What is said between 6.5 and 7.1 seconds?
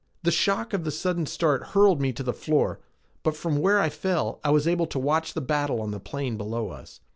us.